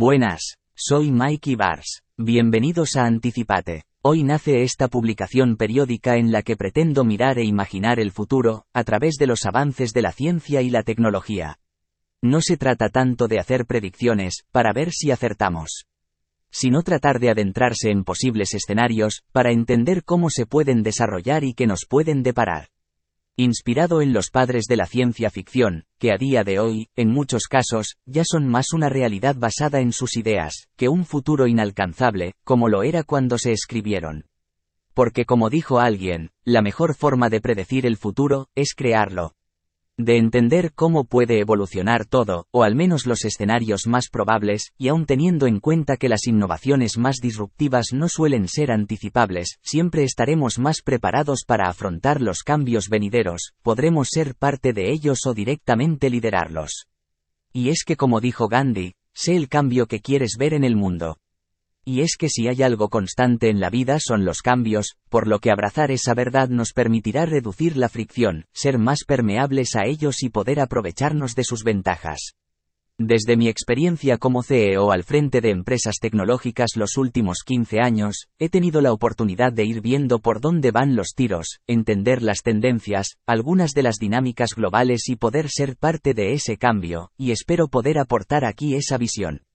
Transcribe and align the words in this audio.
Buenas, 0.00 0.58
soy 0.76 1.10
Mike 1.10 1.50
Ibars. 1.50 2.04
Bienvenidos 2.16 2.94
a 2.94 3.04
Anticipate. 3.04 3.82
Hoy 4.00 4.22
nace 4.22 4.62
esta 4.62 4.86
publicación 4.86 5.56
periódica 5.56 6.18
en 6.18 6.30
la 6.30 6.42
que 6.42 6.56
pretendo 6.56 7.02
mirar 7.02 7.40
e 7.40 7.44
imaginar 7.44 7.98
el 7.98 8.12
futuro, 8.12 8.64
a 8.72 8.84
través 8.84 9.16
de 9.16 9.26
los 9.26 9.44
avances 9.44 9.92
de 9.92 10.02
la 10.02 10.12
ciencia 10.12 10.62
y 10.62 10.70
la 10.70 10.84
tecnología. 10.84 11.58
No 12.22 12.40
se 12.42 12.56
trata 12.56 12.90
tanto 12.90 13.26
de 13.26 13.40
hacer 13.40 13.66
predicciones, 13.66 14.44
para 14.52 14.72
ver 14.72 14.92
si 14.92 15.10
acertamos. 15.10 15.86
Sino 16.48 16.84
tratar 16.84 17.18
de 17.18 17.30
adentrarse 17.30 17.90
en 17.90 18.04
posibles 18.04 18.54
escenarios, 18.54 19.24
para 19.32 19.50
entender 19.50 20.04
cómo 20.04 20.30
se 20.30 20.46
pueden 20.46 20.84
desarrollar 20.84 21.42
y 21.42 21.54
qué 21.54 21.66
nos 21.66 21.86
pueden 21.88 22.22
deparar 22.22 22.68
inspirado 23.38 24.02
en 24.02 24.12
los 24.12 24.30
padres 24.30 24.64
de 24.68 24.76
la 24.76 24.86
ciencia 24.86 25.30
ficción, 25.30 25.84
que 25.98 26.10
a 26.10 26.18
día 26.18 26.42
de 26.42 26.58
hoy, 26.58 26.88
en 26.96 27.08
muchos 27.10 27.44
casos, 27.44 27.96
ya 28.04 28.24
son 28.24 28.48
más 28.48 28.72
una 28.72 28.88
realidad 28.88 29.36
basada 29.38 29.80
en 29.80 29.92
sus 29.92 30.16
ideas, 30.16 30.66
que 30.76 30.88
un 30.88 31.04
futuro 31.04 31.46
inalcanzable, 31.46 32.34
como 32.42 32.68
lo 32.68 32.82
era 32.82 33.04
cuando 33.04 33.38
se 33.38 33.52
escribieron. 33.52 34.26
Porque 34.92 35.24
como 35.24 35.50
dijo 35.50 35.78
alguien, 35.78 36.32
la 36.42 36.62
mejor 36.62 36.96
forma 36.96 37.30
de 37.30 37.40
predecir 37.40 37.86
el 37.86 37.96
futuro, 37.96 38.48
es 38.56 38.74
crearlo 38.74 39.34
de 39.98 40.16
entender 40.16 40.72
cómo 40.72 41.04
puede 41.04 41.40
evolucionar 41.40 42.06
todo, 42.06 42.46
o 42.52 42.62
al 42.62 42.76
menos 42.76 43.04
los 43.04 43.24
escenarios 43.24 43.88
más 43.88 44.08
probables, 44.08 44.72
y 44.78 44.88
aun 44.88 45.06
teniendo 45.06 45.48
en 45.48 45.58
cuenta 45.58 45.96
que 45.96 46.08
las 46.08 46.28
innovaciones 46.28 46.96
más 46.96 47.16
disruptivas 47.16 47.88
no 47.92 48.08
suelen 48.08 48.46
ser 48.46 48.70
anticipables, 48.70 49.58
siempre 49.60 50.04
estaremos 50.04 50.60
más 50.60 50.82
preparados 50.82 51.40
para 51.44 51.68
afrontar 51.68 52.22
los 52.22 52.44
cambios 52.44 52.88
venideros, 52.88 53.54
podremos 53.62 54.08
ser 54.10 54.36
parte 54.36 54.72
de 54.72 54.92
ellos 54.92 55.26
o 55.26 55.34
directamente 55.34 56.10
liderarlos. 56.10 56.86
Y 57.52 57.70
es 57.70 57.82
que 57.84 57.96
como 57.96 58.20
dijo 58.20 58.46
Gandhi, 58.46 58.94
sé 59.12 59.34
el 59.34 59.48
cambio 59.48 59.86
que 59.86 60.00
quieres 60.00 60.36
ver 60.38 60.54
en 60.54 60.62
el 60.62 60.76
mundo. 60.76 61.18
Y 61.90 62.02
es 62.02 62.18
que 62.18 62.28
si 62.28 62.48
hay 62.48 62.62
algo 62.62 62.90
constante 62.90 63.48
en 63.48 63.60
la 63.60 63.70
vida 63.70 63.96
son 63.98 64.26
los 64.26 64.42
cambios, 64.42 64.98
por 65.08 65.26
lo 65.26 65.38
que 65.38 65.50
abrazar 65.50 65.90
esa 65.90 66.12
verdad 66.12 66.50
nos 66.50 66.74
permitirá 66.74 67.24
reducir 67.24 67.78
la 67.78 67.88
fricción, 67.88 68.44
ser 68.52 68.76
más 68.76 69.04
permeables 69.06 69.74
a 69.74 69.86
ellos 69.86 70.22
y 70.22 70.28
poder 70.28 70.60
aprovecharnos 70.60 71.34
de 71.34 71.44
sus 71.44 71.64
ventajas. 71.64 72.34
Desde 72.98 73.38
mi 73.38 73.48
experiencia 73.48 74.18
como 74.18 74.42
CEO 74.42 74.92
al 74.92 75.02
frente 75.02 75.40
de 75.40 75.48
empresas 75.48 75.94
tecnológicas 75.98 76.72
los 76.76 76.98
últimos 76.98 77.38
15 77.42 77.80
años, 77.80 78.26
he 78.38 78.50
tenido 78.50 78.82
la 78.82 78.92
oportunidad 78.92 79.54
de 79.54 79.64
ir 79.64 79.80
viendo 79.80 80.18
por 80.18 80.42
dónde 80.42 80.72
van 80.72 80.94
los 80.94 81.14
tiros, 81.16 81.60
entender 81.66 82.22
las 82.22 82.42
tendencias, 82.42 83.16
algunas 83.24 83.72
de 83.72 83.84
las 83.84 83.96
dinámicas 83.96 84.50
globales 84.54 85.08
y 85.08 85.16
poder 85.16 85.48
ser 85.48 85.74
parte 85.74 86.12
de 86.12 86.34
ese 86.34 86.58
cambio, 86.58 87.12
y 87.16 87.30
espero 87.30 87.68
poder 87.68 87.98
aportar 87.98 88.44
aquí 88.44 88.74
esa 88.74 88.98
visión. 88.98 89.47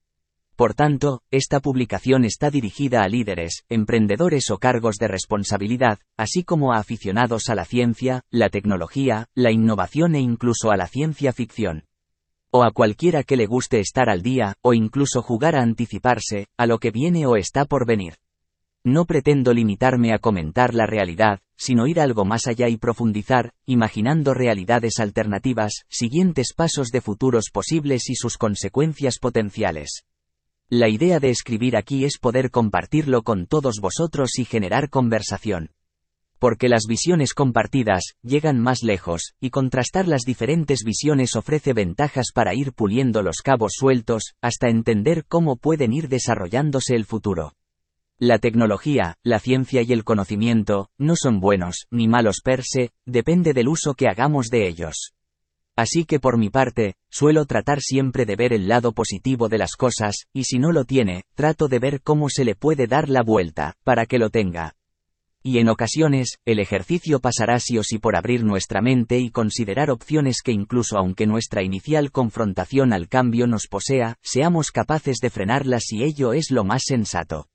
Por 0.56 0.76
tanto, 0.76 1.22
esta 1.32 1.60
publicación 1.60 2.26
está 2.26 2.52
dirigida 2.52 3.02
a 3.02 3.08
líderes, 3.08 3.64
emprendedores 3.70 4.52
o 4.52 4.60
cargos 4.60 4.98
de 4.98 5.08
responsabilidad, 5.08 5.98
así 6.16 6.44
como 6.44 6.74
a 6.74 6.78
aficionados 6.78 7.50
a 7.50 7.56
la 7.56 7.66
ciencia, 7.66 8.22
la 8.30 8.50
tecnología, 8.50 9.28
la 9.34 9.52
innovación 9.52 10.14
e 10.14 10.20
incluso 10.20 10.70
a 10.70 10.78
la 10.78 10.88
ciencia 10.88 11.34
ficción. 11.34 11.86
O 12.52 12.64
a 12.64 12.70
cualquiera 12.70 13.24
que 13.24 13.36
le 13.36 13.48
guste 13.48 13.80
estar 13.80 14.12
al 14.12 14.22
día, 14.22 14.54
o 14.62 14.76
incluso 14.76 15.24
jugar 15.24 15.56
a 15.56 15.64
anticiparse, 15.64 16.46
a 16.56 16.68
lo 16.68 16.78
que 16.78 16.92
viene 16.92 17.26
o 17.26 17.36
está 17.36 17.66
por 17.66 17.88
venir. 17.88 18.18
No 18.84 19.06
pretendo 19.06 19.54
limitarme 19.54 20.14
a 20.14 20.20
comentar 20.20 20.76
la 20.76 20.86
realidad, 20.86 21.40
sino 21.56 21.88
ir 21.88 22.00
algo 22.00 22.26
más 22.26 22.46
allá 22.46 22.70
y 22.70 22.78
profundizar, 22.78 23.54
imaginando 23.66 24.36
realidades 24.36 25.00
alternativas, 25.00 25.86
siguientes 25.90 26.54
pasos 26.54 26.90
de 26.90 27.02
futuros 27.02 27.46
posibles 27.52 28.12
y 28.12 28.16
sus 28.16 28.38
consecuencias 28.38 29.18
potenciales. 29.18 30.04
La 30.76 30.90
idea 30.90 31.20
de 31.20 31.30
escribir 31.30 31.78
aquí 31.78 32.04
es 32.04 32.18
poder 32.18 32.50
compartirlo 32.50 33.22
con 33.22 33.46
todos 33.46 33.76
vosotros 33.80 34.40
y 34.40 34.44
generar 34.44 34.90
conversación. 34.90 35.70
Porque 36.40 36.68
las 36.68 36.86
visiones 36.88 37.36
compartidas 37.36 38.16
llegan 38.24 38.60
más 38.60 38.82
lejos, 38.82 39.36
y 39.40 39.52
contrastar 39.52 40.08
las 40.08 40.24
diferentes 40.24 40.80
visiones 40.84 41.36
ofrece 41.36 41.74
ventajas 41.74 42.32
para 42.34 42.56
ir 42.56 42.74
puliendo 42.74 43.22
los 43.22 43.44
cabos 43.44 43.74
sueltos, 43.76 44.34
hasta 44.42 44.68
entender 44.68 45.26
cómo 45.28 45.58
pueden 45.58 45.94
ir 45.94 46.10
desarrollándose 46.10 46.96
el 46.96 47.06
futuro. 47.06 47.54
La 48.18 48.40
tecnología, 48.40 49.18
la 49.22 49.38
ciencia 49.38 49.84
y 49.84 49.94
el 49.94 50.04
conocimiento, 50.04 50.90
no 50.98 51.16
son 51.16 51.40
buenos, 51.40 51.86
ni 51.92 52.08
malos 52.08 52.42
per 52.44 52.64
se, 52.64 52.90
depende 53.06 53.54
del 53.54 53.68
uso 53.68 53.94
que 53.94 54.08
hagamos 54.08 54.48
de 54.48 54.68
ellos. 54.68 55.14
Así 55.76 56.06
que 56.06 56.20
por 56.20 56.38
mi 56.38 56.50
parte, 56.50 56.96
suelo 57.10 57.46
tratar 57.46 57.82
siempre 57.82 58.26
de 58.26 58.36
ver 58.36 58.54
el 58.54 58.68
lado 58.68 58.92
positivo 58.92 59.50
de 59.50 59.58
las 59.58 59.76
cosas, 59.76 60.28
y 60.32 60.44
si 60.44 60.60
no 60.60 60.72
lo 60.72 60.86
tiene, 60.86 61.24
trato 61.34 61.68
de 61.68 61.80
ver 61.80 62.02
cómo 62.02 62.30
se 62.30 62.46
le 62.46 62.56
puede 62.56 62.86
dar 62.86 63.10
la 63.10 63.24
vuelta, 63.24 63.76
para 63.84 64.06
que 64.06 64.20
lo 64.20 64.30
tenga. 64.30 64.76
Y 65.46 65.58
en 65.58 65.68
ocasiones, 65.68 66.38
el 66.46 66.60
ejercicio 66.60 67.20
pasará 67.20 67.60
sí 67.60 67.78
o 67.78 67.84
sí 67.84 67.98
por 67.98 68.16
abrir 68.16 68.46
nuestra 68.46 68.82
mente 68.82 69.20
y 69.20 69.30
considerar 69.30 69.92
opciones 69.92 70.42
que 70.42 70.54
incluso 70.54 70.98
aunque 70.98 71.28
nuestra 71.28 71.64
inicial 71.64 72.12
confrontación 72.12 72.94
al 72.94 73.10
cambio 73.10 73.46
nos 73.46 73.68
posea, 73.68 74.16
seamos 74.22 74.72
capaces 74.72 75.18
de 75.18 75.30
frenarlas 75.30 75.92
y 75.92 76.04
ello 76.04 76.32
es 76.32 76.50
lo 76.50 76.64
más 76.64 76.84
sensato. 76.86 77.48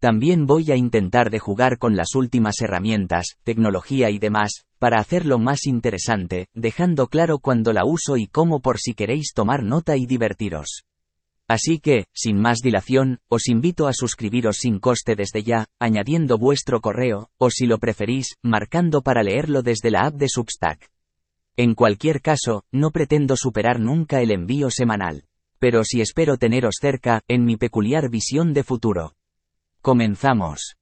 También 0.00 0.46
voy 0.46 0.70
a 0.70 0.76
intentar 0.76 1.28
de 1.28 1.40
jugar 1.40 1.78
con 1.78 1.96
las 1.96 2.14
últimas 2.14 2.60
herramientas, 2.60 3.36
tecnología 3.42 4.10
y 4.10 4.20
demás, 4.20 4.64
para 4.78 5.00
hacerlo 5.00 5.38
más 5.38 5.66
interesante, 5.66 6.46
dejando 6.54 7.08
claro 7.08 7.40
cuándo 7.40 7.72
la 7.72 7.84
uso 7.84 8.16
y 8.16 8.28
cómo 8.28 8.60
por 8.60 8.78
si 8.78 8.94
queréis 8.94 9.32
tomar 9.34 9.64
nota 9.64 9.96
y 9.96 10.06
divertiros. 10.06 10.84
Así 11.48 11.80
que, 11.80 12.04
sin 12.12 12.38
más 12.38 12.58
dilación, 12.58 13.18
os 13.28 13.48
invito 13.48 13.88
a 13.88 13.92
suscribiros 13.92 14.58
sin 14.58 14.78
coste 14.78 15.16
desde 15.16 15.42
ya, 15.42 15.66
añadiendo 15.80 16.38
vuestro 16.38 16.80
correo, 16.80 17.30
o 17.38 17.50
si 17.50 17.66
lo 17.66 17.78
preferís, 17.78 18.36
marcando 18.40 19.02
para 19.02 19.24
leerlo 19.24 19.62
desde 19.62 19.90
la 19.90 20.02
app 20.02 20.14
de 20.14 20.28
Substack. 20.28 20.90
En 21.56 21.74
cualquier 21.74 22.20
caso, 22.20 22.62
no 22.70 22.92
pretendo 22.92 23.34
superar 23.36 23.80
nunca 23.80 24.20
el 24.20 24.30
envío 24.30 24.70
semanal. 24.70 25.24
Pero 25.58 25.82
sí 25.82 26.00
espero 26.00 26.36
teneros 26.36 26.76
cerca, 26.80 27.22
en 27.26 27.44
mi 27.44 27.56
peculiar 27.56 28.10
visión 28.10 28.52
de 28.52 28.62
futuro. 28.62 29.14
Comenzamos. 29.82 30.78